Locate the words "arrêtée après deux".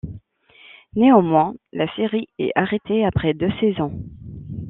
2.55-3.51